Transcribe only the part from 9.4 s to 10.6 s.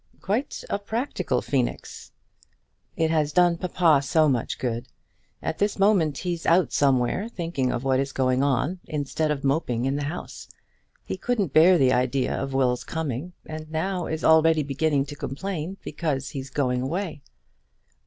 moping in the house.